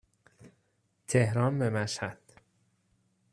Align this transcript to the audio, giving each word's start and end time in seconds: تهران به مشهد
تهران 1.07 1.59
به 1.59 1.69
مشهد 1.69 2.17